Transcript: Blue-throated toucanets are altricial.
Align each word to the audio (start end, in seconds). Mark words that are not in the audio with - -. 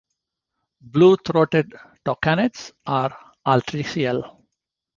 Blue-throated 0.81 1.75
toucanets 2.03 2.71
are 2.87 3.15
altricial. 3.45 4.39